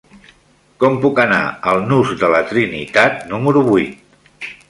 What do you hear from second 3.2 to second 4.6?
número vuit?